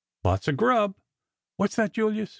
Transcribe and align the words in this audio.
Lots 0.23 0.47
of 0.47 0.57
grub! 0.57 0.95
What's 1.57 1.75
that, 1.75 1.91
Julius? 1.93 2.29